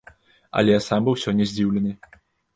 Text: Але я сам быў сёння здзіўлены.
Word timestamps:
Але 0.61 0.73
я 0.73 0.79
сам 0.85 1.05
быў 1.11 1.19
сёння 1.25 1.47
здзіўлены. 1.53 1.95